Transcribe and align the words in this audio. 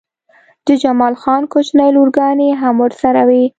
د 0.65 0.67
جمال 0.81 1.13
خان 1.21 1.41
کوچنۍ 1.53 1.89
لورګانې 1.97 2.49
هم 2.61 2.75
ورسره 2.83 3.21
وې 3.29 3.43